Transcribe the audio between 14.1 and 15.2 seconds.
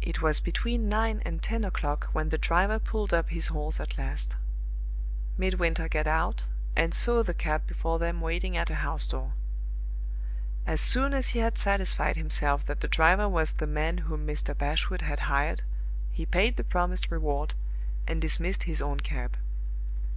Mr. Bashwood had